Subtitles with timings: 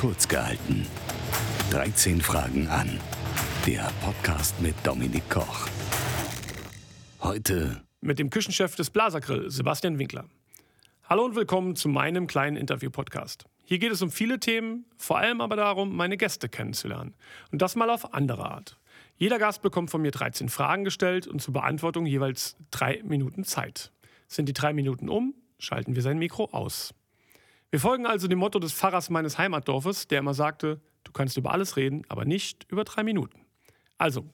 [0.00, 0.86] kurz gehalten.
[1.72, 2.98] 13 Fragen an.
[3.66, 5.68] Der Podcast mit Dominik Koch.
[7.20, 10.24] Heute mit dem Küchenchef des Blasergrill, Sebastian Winkler.
[11.04, 13.44] Hallo und willkommen zu meinem kleinen Interview-Podcast.
[13.62, 17.12] Hier geht es um viele Themen, vor allem aber darum, meine Gäste kennenzulernen.
[17.52, 18.78] Und das mal auf andere Art.
[19.18, 23.92] Jeder Gast bekommt von mir 13 Fragen gestellt und zur Beantwortung jeweils drei Minuten Zeit.
[24.28, 26.94] Sind die drei Minuten um, schalten wir sein Mikro aus.
[27.70, 31.52] Wir folgen also dem Motto des Pfarrers meines Heimatdorfes, der immer sagte, du kannst über
[31.52, 33.40] alles reden, aber nicht über drei Minuten.
[33.96, 34.24] Also,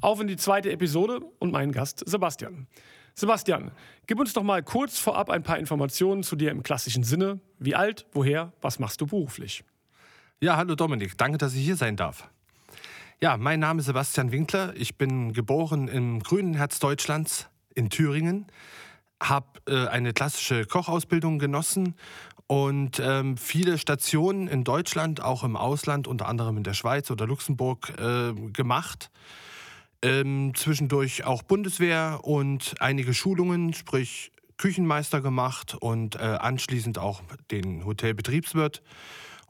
[0.00, 2.68] auf in die zweite Episode und meinen Gast Sebastian.
[3.14, 3.72] Sebastian,
[4.06, 7.40] gib uns doch mal kurz vorab ein paar Informationen zu dir im klassischen Sinne.
[7.58, 9.64] Wie alt, woher, was machst du beruflich?
[10.40, 12.28] Ja, hallo Dominik, danke, dass ich hier sein darf.
[13.20, 14.74] Ja, mein Name ist Sebastian Winkler.
[14.76, 18.46] Ich bin geboren im grünen Herz Deutschlands in Thüringen,
[19.22, 21.94] habe äh, eine klassische Kochausbildung genossen
[22.46, 27.26] und ähm, viele Stationen in Deutschland, auch im Ausland, unter anderem in der Schweiz oder
[27.26, 29.10] Luxemburg, äh, gemacht.
[30.02, 37.84] Ähm, zwischendurch auch Bundeswehr und einige Schulungen, sprich Küchenmeister gemacht und äh, anschließend auch den
[37.84, 38.82] Hotelbetriebswirt,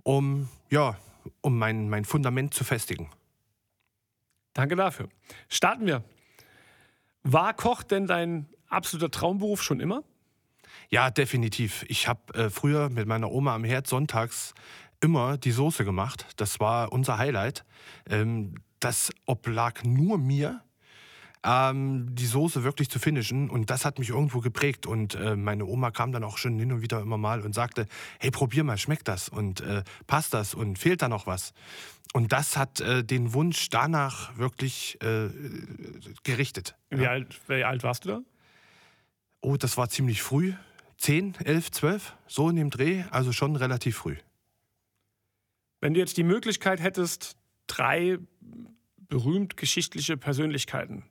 [0.02, 0.96] um, ja,
[1.42, 3.10] um mein, mein Fundament zu festigen.
[4.54, 5.08] Danke dafür.
[5.48, 6.02] Starten wir.
[7.22, 10.02] War Koch denn dein absoluter Traumberuf schon immer?
[10.88, 11.84] Ja, definitiv.
[11.88, 14.54] Ich habe äh, früher mit meiner Oma am Herd sonntags
[15.00, 16.26] immer die Soße gemacht.
[16.36, 17.64] Das war unser Highlight.
[18.08, 20.62] Ähm, das oblag nur mir,
[21.42, 23.50] ähm, die Soße wirklich zu finishen.
[23.50, 24.86] Und das hat mich irgendwo geprägt.
[24.86, 27.86] Und äh, meine Oma kam dann auch schon hin und wieder immer mal und sagte,
[28.20, 31.52] hey, probier mal, schmeckt das und äh, passt das und fehlt da noch was?
[32.12, 35.28] Und das hat äh, den Wunsch danach wirklich äh,
[36.22, 36.76] gerichtet.
[36.90, 37.10] Wie, ja.
[37.10, 38.20] alt, wie alt warst du da?
[39.40, 40.54] Oh, das war ziemlich früh.
[40.98, 44.16] 10, 11, 12, so in dem Dreh, also schon relativ früh.
[45.80, 48.18] Wenn du jetzt die Möglichkeit hättest, drei
[48.96, 51.04] berühmt geschichtliche Persönlichkeiten,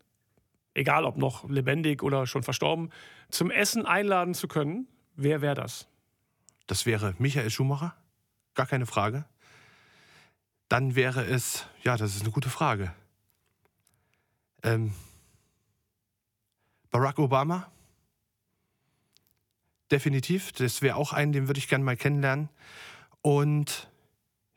[0.74, 2.90] egal ob noch lebendig oder schon verstorben,
[3.30, 5.88] zum Essen einladen zu können, wer wäre das?
[6.68, 7.96] Das wäre Michael Schumacher,
[8.56, 9.26] gar keine Frage.
[10.68, 12.94] Dann wäre es, ja, das ist eine gute Frage.
[14.64, 14.94] Ähm,
[16.90, 17.72] Barack Obama,
[19.92, 20.52] definitiv.
[20.54, 22.50] Das wäre auch einen, den würde ich gerne mal kennenlernen.
[23.22, 23.90] Und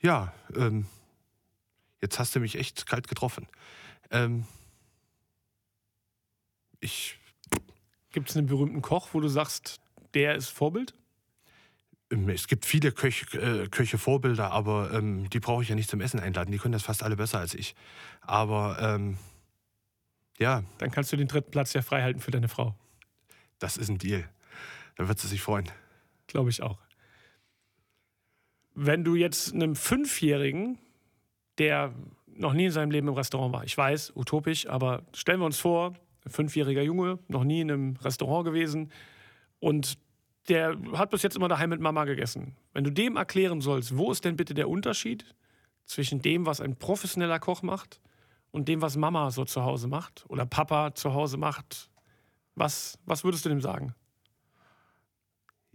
[0.00, 0.86] ja, ähm,
[2.00, 3.46] jetzt hast du mich echt kalt getroffen.
[4.10, 4.46] Ähm,
[6.80, 7.18] ich.
[8.10, 9.80] Gibt es einen berühmten Koch, wo du sagst,
[10.14, 10.94] der ist Vorbild?
[12.10, 15.90] Ähm, es gibt viele Köch, äh, Köche Vorbilder, aber ähm, die brauche ich ja nicht
[15.90, 16.50] zum Essen einladen.
[16.52, 17.74] Die können das fast alle besser als ich.
[18.20, 19.18] Aber ähm,
[20.38, 20.62] ja.
[20.78, 22.74] Dann kannst du den dritten Platz ja frei halten für deine Frau.
[23.58, 24.28] Das ist ein Deal.
[24.98, 25.70] Da wird sie sich freuen.
[26.26, 26.78] Glaube ich auch.
[28.74, 30.78] Wenn du jetzt einem Fünfjährigen,
[31.56, 31.94] der
[32.26, 35.58] noch nie in seinem Leben im Restaurant war, ich weiß, utopisch, aber stellen wir uns
[35.58, 35.94] vor,
[36.24, 38.92] ein fünfjähriger Junge, noch nie in einem Restaurant gewesen
[39.60, 39.98] und
[40.48, 42.56] der hat bis jetzt immer daheim mit Mama gegessen.
[42.72, 45.24] Wenn du dem erklären sollst, wo ist denn bitte der Unterschied
[45.84, 48.00] zwischen dem, was ein professioneller Koch macht
[48.50, 51.88] und dem, was Mama so zu Hause macht oder Papa zu Hause macht,
[52.56, 53.94] was, was würdest du dem sagen?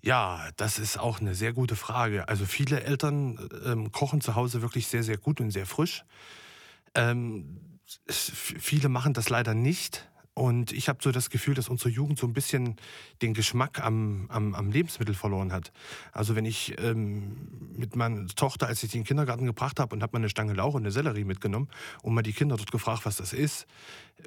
[0.05, 2.27] Ja, das ist auch eine sehr gute Frage.
[2.27, 6.03] Also viele Eltern ähm, kochen zu Hause wirklich sehr, sehr gut und sehr frisch.
[6.95, 10.09] Ähm, viele machen das leider nicht.
[10.35, 12.77] Und ich habe so das Gefühl, dass unsere Jugend so ein bisschen
[13.21, 15.71] den Geschmack am, am, am Lebensmittel verloren hat.
[16.11, 19.93] Also wenn ich ähm, mit meiner Tochter, als ich sie in den Kindergarten gebracht habe
[19.93, 21.69] und habe mal eine Stange Lauch und eine Sellerie mitgenommen
[22.01, 23.67] und mal die Kinder dort gefragt, was das ist,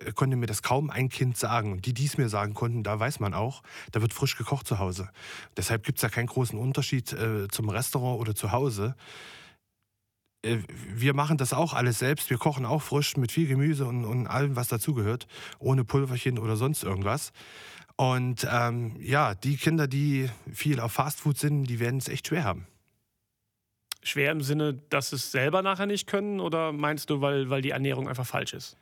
[0.05, 1.73] äh, konnte mir das kaum ein Kind sagen.
[1.73, 4.69] Und die, die es mir sagen konnten, da weiß man auch, da wird frisch gekocht
[4.69, 5.11] zu Hause.
[5.57, 8.95] Deshalb gibt es da keinen großen Unterschied äh, zum Restaurant oder zu Hause.
[10.47, 10.59] Äh,
[10.95, 12.31] wir machen das auch alles selbst.
[12.31, 15.27] Wir kochen auch frisch mit viel Gemüse und, und allem, was dazugehört,
[15.59, 17.33] ohne Pulverchen oder sonst irgendwas.
[17.97, 22.45] Und ähm, ja, die Kinder, die viel auf Fastfood sind, die werden es echt schwer
[22.45, 22.67] haben.
[24.03, 27.63] Schwer im Sinne, dass sie es selber nachher nicht können oder meinst du, weil, weil
[27.63, 28.77] die Ernährung einfach falsch ist?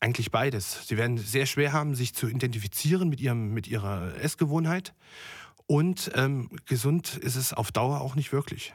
[0.00, 0.88] Eigentlich beides.
[0.88, 4.92] Sie werden sehr schwer haben, sich zu identifizieren mit, ihrem, mit ihrer Essgewohnheit.
[5.66, 8.74] Und ähm, gesund ist es auf Dauer auch nicht wirklich.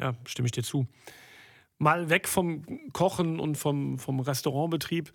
[0.00, 0.86] Ja, stimme ich dir zu.
[1.78, 5.12] Mal weg vom Kochen und vom, vom Restaurantbetrieb.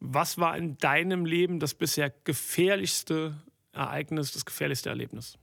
[0.00, 3.36] Was war in deinem Leben das bisher gefährlichste
[3.72, 5.38] Ereignis, das gefährlichste Erlebnis?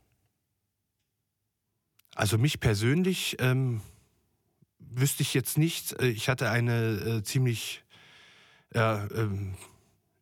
[2.14, 3.80] Also mich persönlich ähm,
[4.78, 5.98] wüsste ich jetzt nicht.
[6.00, 7.82] Äh, ich hatte eine äh, ziemlich
[8.74, 9.54] äh, ähm,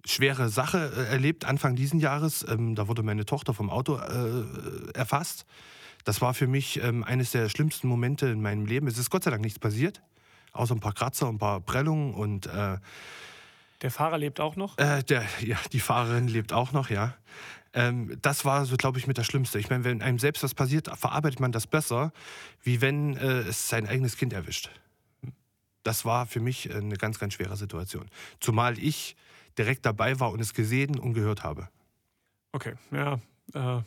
[0.04, 2.46] schwere Sache äh, erlebt Anfang diesen Jahres.
[2.48, 5.44] Ähm, da wurde meine Tochter vom Auto äh, erfasst.
[6.04, 8.86] Das war für mich ähm, eines der schlimmsten Momente in meinem Leben.
[8.86, 10.02] Es ist Gott sei Dank nichts passiert,
[10.52, 12.78] außer ein paar Kratzer, ein paar Prellungen und äh,
[13.82, 14.76] der Fahrer lebt auch noch?
[14.78, 17.14] Äh, der, ja, die Fahrerin lebt auch noch, ja.
[17.72, 19.58] Ähm, das war so, glaube ich, mit das Schlimmste.
[19.58, 22.12] Ich meine, wenn einem selbst was passiert, verarbeitet man das besser,
[22.62, 24.70] wie wenn äh, es sein eigenes Kind erwischt.
[25.82, 28.10] Das war für mich eine ganz, ganz schwere Situation.
[28.38, 29.16] Zumal ich
[29.56, 31.68] direkt dabei war und es gesehen und gehört habe.
[32.52, 33.18] Okay, ja.
[33.54, 33.82] Äh,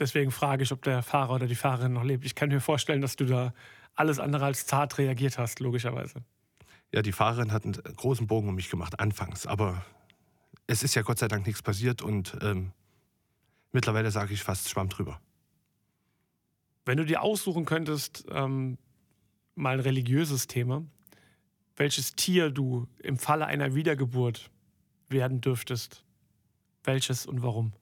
[0.00, 2.24] deswegen frage ich, ob der Fahrer oder die Fahrerin noch lebt.
[2.24, 3.52] Ich kann mir vorstellen, dass du da
[3.94, 6.22] alles andere als zart reagiert hast, logischerweise.
[6.92, 9.46] Ja, die Fahrerin hat einen großen Bogen um mich gemacht, anfangs.
[9.46, 9.84] Aber
[10.66, 12.72] es ist ja Gott sei Dank nichts passiert und ähm,
[13.72, 15.20] mittlerweile sage ich fast Schwamm drüber.
[16.84, 18.78] Wenn du dir aussuchen könntest, ähm,
[19.54, 20.84] mal ein religiöses Thema,
[21.76, 24.50] welches Tier du im Falle einer Wiedergeburt
[25.08, 26.04] werden dürftest,
[26.84, 27.72] welches und warum?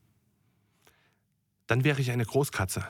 [1.66, 2.86] Dann wäre ich eine Großkatze.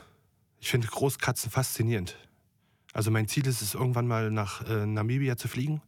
[0.58, 2.16] Ich finde Großkatzen faszinierend.
[2.92, 5.82] Also mein Ziel ist es, irgendwann mal nach äh, Namibia zu fliegen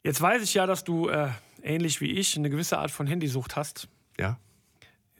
[0.03, 1.29] Jetzt weiß ich ja, dass du äh,
[1.61, 3.87] ähnlich wie ich eine gewisse Art von Handysucht hast.
[4.19, 4.37] Ja.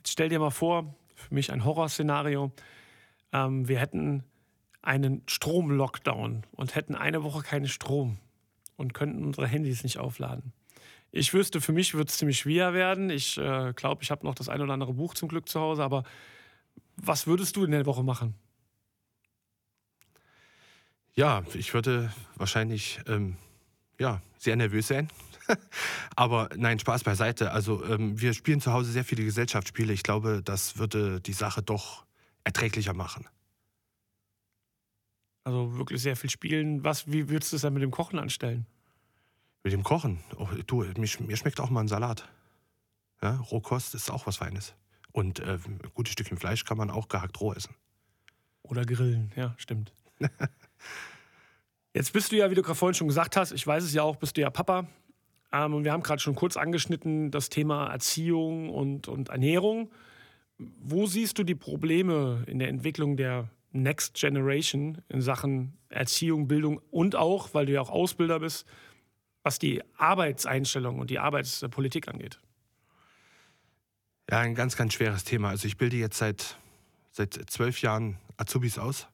[0.04, 2.52] Jetzt stell dir mal vor, für mich ein Horrorszenario.
[3.32, 4.26] Ähm, wir hätten
[4.82, 8.18] einen Stromlockdown und hätten eine Woche keinen Strom
[8.76, 10.52] und könnten unsere Handys nicht aufladen.
[11.14, 13.10] Ich wüsste, für mich wird es ziemlich schwer werden.
[13.10, 15.86] Ich äh, glaube, ich habe noch das ein oder andere Buch zum Glück zu Hause,
[15.86, 16.04] aber
[16.98, 18.36] was würdest du in der Woche machen?
[21.16, 23.38] Ja, ich würde wahrscheinlich ähm,
[23.98, 25.08] ja, sehr nervös sein.
[26.16, 27.52] Aber nein, Spaß beiseite.
[27.52, 29.94] Also ähm, wir spielen zu Hause sehr viele Gesellschaftsspiele.
[29.94, 32.06] Ich glaube, das würde die Sache doch
[32.44, 33.28] erträglicher machen.
[35.44, 36.84] Also wirklich sehr viel spielen.
[36.84, 38.66] Was, wie würdest du es dann mit dem Kochen anstellen?
[39.64, 40.20] Mit dem Kochen.
[40.38, 42.30] Oh, du, mir, mir, schmeckt auch mal ein Salat.
[43.22, 44.74] Ja, Rohkost ist auch was Feines.
[45.12, 47.76] Und äh, ein gutes Stückchen Fleisch kann man auch gehackt roh essen.
[48.64, 49.94] Oder grillen, ja, stimmt.
[51.94, 54.02] Jetzt bist du ja, wie du gerade vorhin schon gesagt hast, ich weiß es ja
[54.02, 54.88] auch, bist du ja Papa.
[55.54, 59.92] Ähm, und wir haben gerade schon kurz angeschnitten das Thema Erziehung und, und Ernährung.
[60.58, 66.82] Wo siehst du die Probleme in der Entwicklung der Next Generation in Sachen Erziehung, Bildung
[66.92, 68.68] und auch, weil du ja auch Ausbilder bist,
[69.44, 72.40] was die Arbeitseinstellung und die Arbeitspolitik angeht?
[74.30, 75.50] Ja, ein ganz, ganz schweres Thema.
[75.50, 76.58] Also ich bilde jetzt seit,
[77.12, 79.08] seit zwölf Jahren Azubis aus.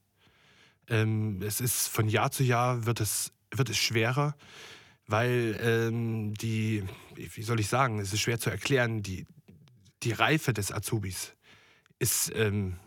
[0.88, 4.36] Ähm, es ist von Jahr zu Jahr wird es, wird es schwerer,
[5.10, 6.84] weil ähm, die,
[7.16, 9.26] wie soll ich sagen, es ist schwer zu erklären, die,
[10.04, 11.34] die Reife des Azubis
[11.98, 12.78] ist ähm,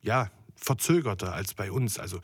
[0.00, 1.98] ja verzögerter als bei uns.
[1.98, 2.20] Also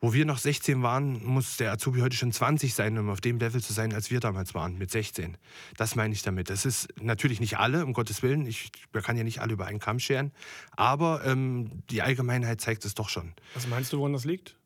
[0.00, 3.40] wo wir noch 16 waren, muss der Azubi heute schon 20 sein, um auf dem
[3.40, 5.36] Level zu sein, als wir damals waren, mit 16.
[5.76, 6.50] Das meine ich damit.
[6.50, 8.46] Das ist natürlich nicht alle, um Gottes Willen.
[8.46, 10.30] Ich, man kann ja nicht alle über einen Kamm scheren.
[10.76, 13.34] Aber ähm, die Allgemeinheit zeigt es doch schon.
[13.54, 14.56] Was meinst du, woran das liegt?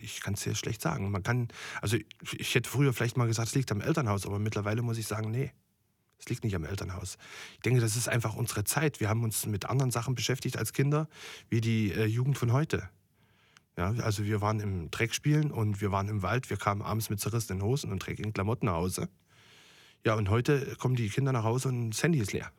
[0.00, 1.10] Ich kann es sehr schlecht sagen.
[1.10, 1.48] Man kann,
[1.80, 1.96] also
[2.36, 5.30] ich hätte früher vielleicht mal gesagt, es liegt am Elternhaus, aber mittlerweile muss ich sagen,
[5.30, 5.52] nee.
[6.18, 7.18] Es liegt nicht am Elternhaus.
[7.54, 9.00] Ich denke, das ist einfach unsere Zeit.
[9.00, 11.08] Wir haben uns mit anderen Sachen beschäftigt als Kinder,
[11.50, 12.88] wie die äh, Jugend von heute.
[13.76, 16.48] Ja, also wir waren im Dreck spielen und wir waren im Wald.
[16.48, 19.08] Wir kamen abends mit zerrissenen Hosen und dreckigen Klamotten nach Hause.
[20.04, 22.50] Ja, und heute kommen die Kinder nach Hause und das Handy ist leer.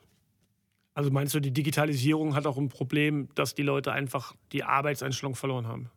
[0.93, 5.35] Also meinst du, die Digitalisierung hat auch ein Problem, dass die Leute einfach die Arbeitseinstellung
[5.35, 5.89] verloren haben?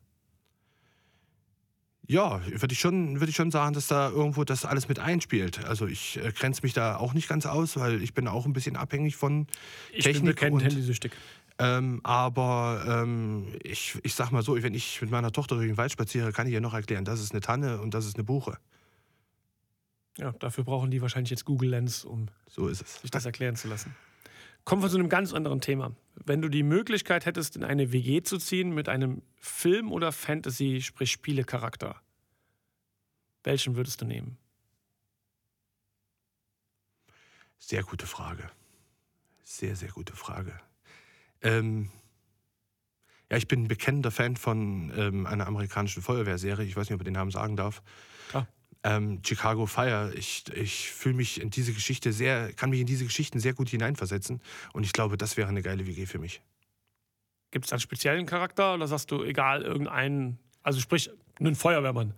[2.09, 5.63] Ja, würde ich, schon, würd ich schon sagen, dass da irgendwo das alles mit einspielt.
[5.65, 8.53] Also ich äh, grenze mich da auch nicht ganz aus, weil ich bin auch ein
[8.53, 9.45] bisschen abhängig von
[9.91, 10.15] ich Technik.
[10.15, 11.11] Ich bin bekannt handysüchtig.
[11.59, 15.77] Ähm, aber ähm, ich, ich sag mal so, wenn ich mit meiner Tochter durch den
[15.77, 18.23] Wald spaziere, kann ich ihr noch erklären, das ist eine Tanne und das ist eine
[18.23, 18.57] Buche.
[20.17, 23.01] Ja, dafür brauchen die wahrscheinlich jetzt Google Lens, um so ist es.
[23.01, 23.95] sich das erklären zu lassen.
[24.65, 25.95] Kommen wir zu einem ganz anderen Thema.
[26.15, 30.81] Wenn du die Möglichkeit hättest, in eine WG zu ziehen mit einem Film- oder Fantasy,
[30.81, 32.01] sprich Spielecharakter,
[33.43, 34.37] welchen würdest du nehmen?
[37.57, 38.49] Sehr gute Frage.
[39.43, 40.59] Sehr, sehr gute Frage.
[41.41, 41.89] Ähm,
[43.31, 46.65] ja, ich bin ein bekennender Fan von ähm, einer amerikanischen Feuerwehrserie.
[46.65, 47.81] Ich weiß nicht, ob ich den Namen sagen darf.
[48.29, 48.47] Klar.
[48.83, 50.11] Ähm, Chicago Fire.
[50.15, 53.69] Ich, ich fühle mich in diese Geschichte sehr, kann mich in diese Geschichten sehr gut
[53.69, 54.41] hineinversetzen
[54.73, 56.41] und ich glaube, das wäre eine geile WG für mich.
[57.51, 61.09] Gibt es einen speziellen Charakter oder sagst du, egal, irgendeinen, also sprich,
[61.39, 62.13] einen Feuerwehrmann?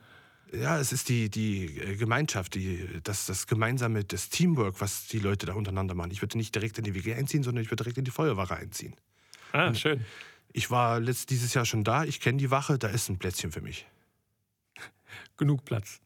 [0.53, 5.19] Ja, es ist die, die äh, Gemeinschaft, die, das, das gemeinsame, das Teamwork, was die
[5.19, 6.11] Leute da untereinander machen.
[6.11, 8.57] Ich würde nicht direkt in die WG einziehen, sondern ich würde direkt in die Feuerwache
[8.57, 8.95] einziehen.
[9.53, 10.05] Ah, schön.
[10.51, 13.53] Ich war letzt, dieses Jahr schon da, ich kenne die Wache, da ist ein Plätzchen
[13.53, 13.85] für mich.
[15.37, 16.01] Genug Platz.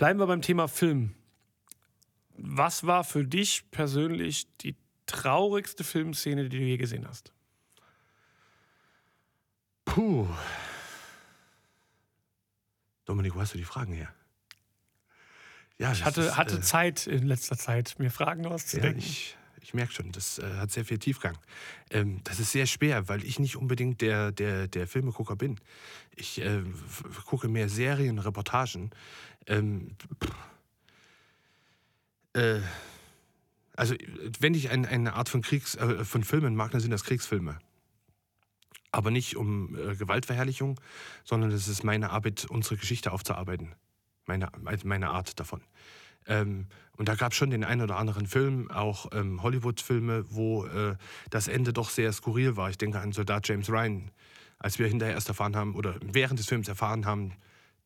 [0.00, 1.14] Bleiben wir beim Thema Film.
[2.38, 7.34] Was war für dich persönlich die traurigste Filmszene, die du je gesehen hast?
[9.84, 10.26] Puh.
[13.04, 14.08] Dominik, wo hast du die Fragen her?
[15.76, 19.00] Ja, ich hatte, ist, hatte äh, Zeit in letzter Zeit, mir Fragen auszudenken.
[19.00, 21.36] Ja, ich, ich merke schon, das äh, hat sehr viel Tiefgang.
[21.90, 25.60] Ähm, das ist sehr schwer, weil ich nicht unbedingt der, der, der Filmegucker bin.
[26.16, 26.62] Ich äh,
[27.26, 28.90] gucke mehr Serien, Reportagen.
[29.46, 29.96] Ähm,
[32.34, 32.60] äh,
[33.76, 33.94] also,
[34.38, 37.58] wenn ich ein, eine Art von, Kriegs, äh, von Filmen mag, dann sind das Kriegsfilme.
[38.92, 40.80] Aber nicht um äh, Gewaltverherrlichung,
[41.24, 43.74] sondern es ist meine Arbeit, unsere Geschichte aufzuarbeiten.
[44.26, 44.50] Meine,
[44.84, 45.62] meine Art davon.
[46.26, 50.66] Ähm, und da gab es schon den einen oder anderen Film, auch ähm, Hollywood-Filme, wo
[50.66, 50.96] äh,
[51.30, 52.68] das Ende doch sehr skurril war.
[52.68, 54.10] Ich denke an Soldat James Ryan,
[54.58, 57.32] als wir hinterher erst erfahren haben oder während des Films erfahren haben,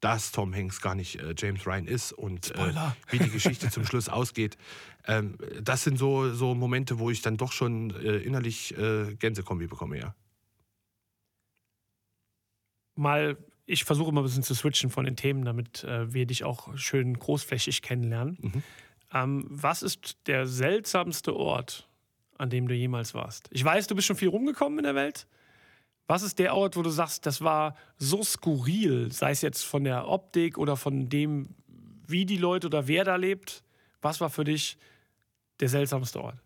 [0.01, 2.75] dass Tom Hanks gar nicht äh, James Ryan ist und äh,
[3.11, 4.59] wie die Geschichte zum Schluss ausgeht.
[5.07, 9.67] Ähm, das sind so, so Momente, wo ich dann doch schon äh, innerlich äh, Gänsekombi
[9.67, 10.15] bekomme, ja.
[12.97, 13.37] Mal
[13.67, 16.77] ich versuche immer ein bisschen zu switchen von den Themen, damit äh, wir dich auch
[16.77, 18.39] schön großflächig kennenlernen.
[18.41, 18.63] Mhm.
[19.13, 21.89] Ähm, was ist der seltsamste Ort,
[22.37, 23.49] an dem du jemals warst?
[23.51, 25.27] Ich weiß, du bist schon viel rumgekommen in der Welt.
[26.07, 29.85] Was ist der Ort, wo du sagst, das war so skurril, sei es jetzt von
[29.85, 31.55] der Optik oder von dem,
[32.07, 33.63] wie die Leute oder wer da lebt?
[34.03, 34.77] Was war für dich
[35.61, 36.44] der seltsamste Ort?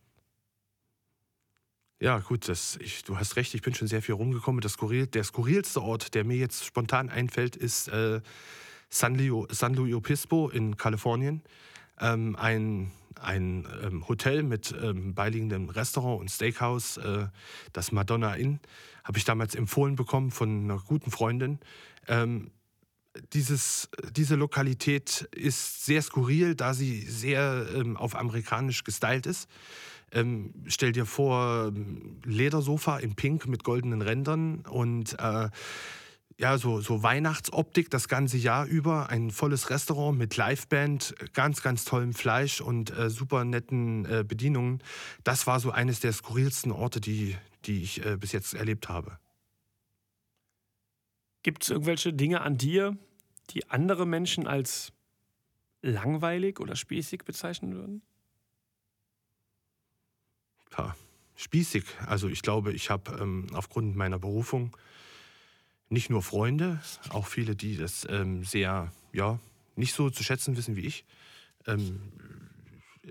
[2.01, 4.61] Ja, gut, das, ich, du hast recht, ich bin schon sehr viel rumgekommen.
[4.61, 8.21] Das Skurril, der skurrilste Ort, der mir jetzt spontan einfällt, ist äh,
[8.89, 11.43] San, Leo, San Luis Obispo in Kalifornien.
[12.01, 17.27] Ähm, ein ein ähm, Hotel mit ähm, beiliegendem Restaurant und Steakhouse, äh,
[17.73, 18.61] das Madonna Inn,
[19.05, 21.59] habe ich damals empfohlen bekommen von einer guten Freundin.
[22.07, 22.51] Ähm,
[23.33, 29.49] dieses, diese Lokalität ist sehr skurril, da sie sehr ähm, auf amerikanisch gestylt ist.
[30.13, 31.73] Ähm, stell dir vor,
[32.25, 35.49] Ledersofa in Pink mit goldenen Rändern und äh,
[36.39, 39.11] ja, so, so Weihnachtsoptik das ganze Jahr über.
[39.11, 44.81] Ein volles Restaurant mit Liveband, ganz, ganz tollem Fleisch und äh, super netten äh, Bedienungen.
[45.25, 49.19] Das war so eines der skurrilsten Orte, die, die ich äh, bis jetzt erlebt habe.
[51.43, 52.97] Gibt es irgendwelche Dinge an dir,
[53.51, 54.93] die andere Menschen als
[55.83, 58.03] langweilig oder spießig bezeichnen würden?
[60.77, 60.95] Ja,
[61.37, 61.85] spießig.
[62.07, 64.77] Also ich glaube, ich habe ähm, aufgrund meiner Berufung
[65.89, 69.39] nicht nur Freunde, auch viele, die das ähm, sehr, ja,
[69.77, 71.05] nicht so zu schätzen wissen wie ich.
[71.67, 72.01] Ähm,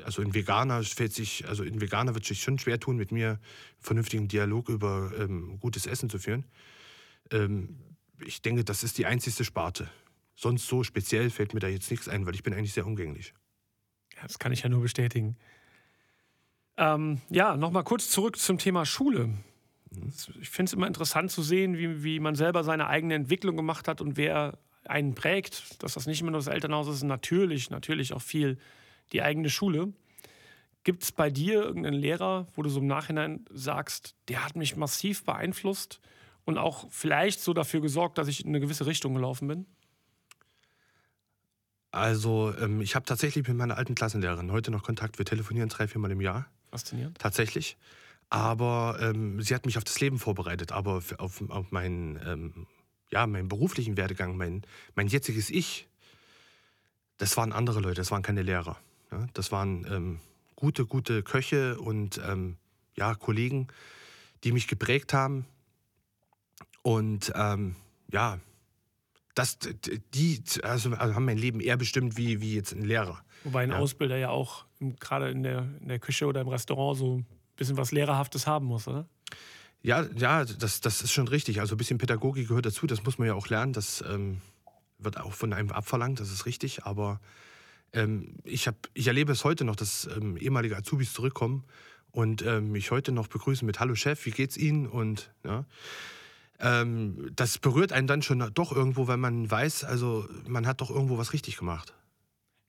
[0.03, 3.39] also ein Veganer fällt sich, also ein Veganer wird sich schon schwer tun, mit mir
[3.79, 6.45] vernünftigen Dialog über ähm, gutes Essen zu führen.
[7.31, 7.79] Ähm,
[8.25, 9.89] ich denke, das ist die einzigste Sparte.
[10.35, 13.33] Sonst so speziell fällt mir da jetzt nichts ein, weil ich bin eigentlich sehr umgänglich.
[14.15, 15.35] Ja, das kann ich ja nur bestätigen.
[16.77, 19.29] Ähm, ja, nochmal kurz zurück zum Thema Schule.
[20.39, 23.87] Ich finde es immer interessant zu sehen, wie, wie man selber seine eigene Entwicklung gemacht
[23.87, 25.81] hat und wer einen prägt.
[25.81, 28.57] Dass das nicht immer nur das Elternhaus ist, natürlich, natürlich auch viel
[29.11, 29.93] die eigene Schule.
[30.83, 34.75] Gibt es bei dir irgendeinen Lehrer, wo du so im Nachhinein sagst, der hat mich
[34.75, 35.99] massiv beeinflusst
[36.45, 39.65] und auch vielleicht so dafür gesorgt, dass ich in eine gewisse Richtung gelaufen bin?
[41.91, 45.17] Also, ähm, ich habe tatsächlich mit meiner alten Klassenlehrerin heute noch Kontakt.
[45.17, 46.45] Wir telefonieren drei, viermal im Jahr.
[46.77, 47.17] Faszinierend.
[47.17, 47.77] Tatsächlich.
[48.29, 52.67] Aber ähm, sie hat mich auf das Leben vorbereitet, aber auf, auf meinen, ähm,
[53.09, 54.63] ja, meinen beruflichen Werdegang, mein,
[54.95, 55.87] mein jetziges Ich,
[57.17, 58.77] das waren andere Leute, das waren keine Lehrer.
[59.11, 59.27] Ja?
[59.33, 60.19] Das waren ähm,
[60.55, 62.57] gute, gute Köche und ähm,
[62.95, 63.67] ja, Kollegen,
[64.43, 65.45] die mich geprägt haben.
[66.83, 67.75] Und ähm,
[68.11, 68.39] ja,
[69.35, 69.57] das,
[70.13, 73.23] die also, also haben mein Leben eher bestimmt wie, wie jetzt ein Lehrer.
[73.43, 73.77] Wobei ein ja.
[73.77, 77.23] Ausbilder ja auch gerade in der, in der Küche oder im Restaurant so
[77.55, 79.07] bisschen was Lehrerhaftes haben muss, oder?
[79.81, 81.59] Ja, ja, das, das ist schon richtig.
[81.59, 83.73] Also ein bisschen Pädagogik gehört dazu, das muss man ja auch lernen.
[83.73, 84.41] Das ähm,
[84.99, 86.85] wird auch von einem abverlangt, das ist richtig.
[86.85, 87.19] Aber
[87.93, 91.63] ähm, ich, hab, ich erlebe es heute noch, dass ähm, ehemalige Azubis zurückkommen
[92.11, 94.87] und ähm, mich heute noch begrüßen mit Hallo Chef, wie geht's Ihnen?
[94.87, 95.65] Und ja,
[96.59, 100.89] ähm, das berührt einen dann schon doch irgendwo, weil man weiß, also man hat doch
[100.89, 101.93] irgendwo was richtig gemacht.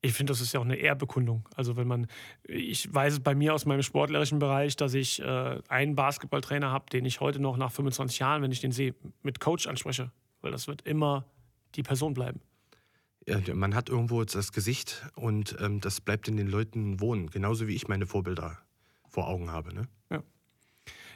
[0.00, 1.48] Ich finde, das ist ja auch eine Ehrbekundung.
[1.56, 2.06] Also wenn man,
[2.44, 6.86] ich weiß es bei mir aus meinem sportlerischen Bereich, dass ich äh, einen Basketballtrainer habe,
[6.90, 10.12] den ich heute noch nach 25 Jahren, wenn ich den sehe, mit Coach anspreche.
[10.40, 11.24] Weil das wird immer
[11.74, 12.40] die Person bleiben.
[13.26, 17.28] Ja, man hat irgendwo das Gesicht und ähm, das bleibt in den Leuten wohnen.
[17.28, 18.58] Genauso wie ich meine Vorbilder
[19.08, 19.74] vor Augen habe.
[19.74, 19.88] Ne?
[20.10, 20.22] Ja.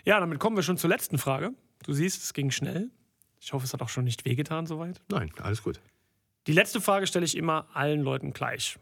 [0.04, 1.52] ja, damit kommen wir schon zur letzten Frage.
[1.84, 2.90] Du siehst, es ging schnell.
[3.40, 5.00] Ich hoffe, es hat auch schon nicht wehgetan soweit.
[5.08, 5.80] Nein, alles gut.
[6.46, 8.78] Die letzte Frage stelle ich immer allen Leuten gleich.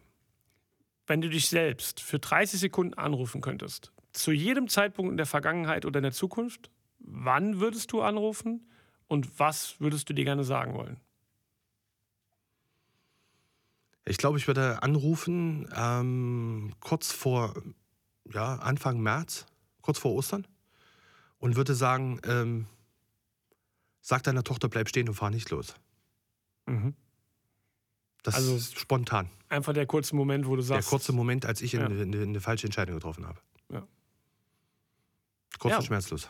[1.07, 5.85] Wenn du dich selbst für 30 Sekunden anrufen könntest, zu jedem Zeitpunkt in der Vergangenheit
[5.85, 8.69] oder in der Zukunft, wann würdest du anrufen
[9.09, 11.01] und was würdest du dir gerne sagen wollen?
[14.07, 17.55] Ich glaube, ich würde anrufen ähm, kurz vor
[18.33, 19.47] ja, Anfang März,
[19.83, 20.47] kurz vor Ostern,
[21.39, 22.67] und würde sagen, ähm,
[24.01, 25.75] sag deiner Tochter, bleib stehen und fahr nicht los.
[26.67, 26.95] Mhm.
[28.23, 29.31] Das Also- ist spontan.
[29.49, 30.89] Einfach der kurze Moment, wo du Der sagst.
[30.91, 31.85] kurze Moment, als ich Ja.
[31.87, 33.41] eine, eine, eine falsche Entscheidung getroffen habe.
[33.73, 33.87] Ja.
[35.59, 35.79] Kurz Ja.
[35.79, 36.29] und schmerzlos.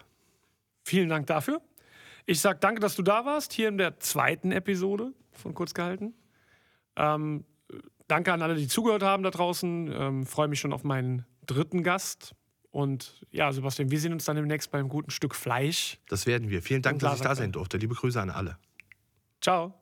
[0.85, 1.61] Vielen Dank dafür.
[2.27, 6.15] Ich sage danke, dass du da warst, hier in der zweiten Episode von Kurz gehalten.
[6.97, 7.45] Ähm,
[8.09, 9.91] danke an alle, die zugehört haben da draußen.
[9.93, 12.35] Ähm, Freue mich schon auf meinen dritten Gast.
[12.71, 15.99] Und ja, Sebastian, wir sehen uns dann demnächst beim guten Stück Fleisch.
[16.09, 16.63] Das werden wir.
[16.63, 17.79] Vielen Dank, dass ich da sein durfte.
[17.79, 18.59] Liebe Grüße an alle.
[19.41, 19.75] Ciao.